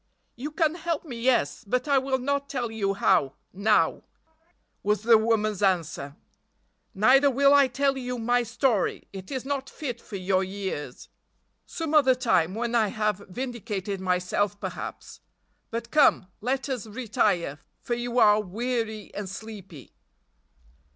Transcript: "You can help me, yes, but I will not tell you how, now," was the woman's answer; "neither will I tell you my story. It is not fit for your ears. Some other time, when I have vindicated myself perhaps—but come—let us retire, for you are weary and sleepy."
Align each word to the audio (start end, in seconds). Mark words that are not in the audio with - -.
"You 0.35 0.49
can 0.49 0.73
help 0.73 1.05
me, 1.05 1.21
yes, 1.21 1.63
but 1.63 1.87
I 1.87 1.99
will 1.99 2.17
not 2.17 2.49
tell 2.49 2.71
you 2.71 2.95
how, 2.95 3.35
now," 3.53 4.01
was 4.81 5.03
the 5.03 5.15
woman's 5.15 5.61
answer; 5.61 6.15
"neither 6.95 7.29
will 7.29 7.53
I 7.53 7.67
tell 7.67 7.95
you 7.95 8.17
my 8.17 8.41
story. 8.41 9.07
It 9.13 9.29
is 9.29 9.45
not 9.45 9.69
fit 9.69 10.01
for 10.01 10.15
your 10.15 10.43
ears. 10.43 11.07
Some 11.67 11.93
other 11.93 12.15
time, 12.15 12.55
when 12.55 12.73
I 12.73 12.87
have 12.87 13.27
vindicated 13.29 14.01
myself 14.01 14.59
perhaps—but 14.59 15.91
come—let 15.91 16.67
us 16.67 16.87
retire, 16.87 17.59
for 17.79 17.93
you 17.93 18.17
are 18.17 18.41
weary 18.41 19.13
and 19.13 19.29
sleepy." 19.29 19.93